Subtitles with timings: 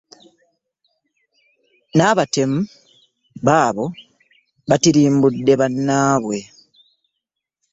[1.95, 2.59] N’abatemu
[3.45, 3.85] baabo
[4.69, 6.39] batirimbudde bannaabwe.